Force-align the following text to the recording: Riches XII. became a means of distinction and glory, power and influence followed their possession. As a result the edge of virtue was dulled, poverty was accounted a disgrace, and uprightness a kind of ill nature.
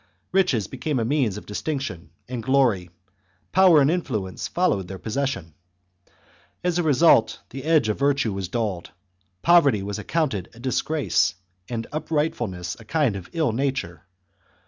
Riches 0.31 0.63
XII. 0.63 0.69
became 0.71 0.99
a 0.99 1.05
means 1.05 1.37
of 1.37 1.45
distinction 1.45 2.09
and 2.27 2.41
glory, 2.41 2.89
power 3.51 3.79
and 3.81 3.91
influence 3.91 4.47
followed 4.47 4.87
their 4.87 4.97
possession. 4.97 5.53
As 6.63 6.79
a 6.79 6.81
result 6.81 7.37
the 7.51 7.63
edge 7.65 7.87
of 7.87 7.99
virtue 7.99 8.33
was 8.33 8.47
dulled, 8.47 8.89
poverty 9.43 9.83
was 9.83 9.99
accounted 9.99 10.49
a 10.55 10.59
disgrace, 10.59 11.35
and 11.69 11.85
uprightness 11.91 12.75
a 12.79 12.83
kind 12.83 13.15
of 13.15 13.29
ill 13.33 13.51
nature. 13.51 14.07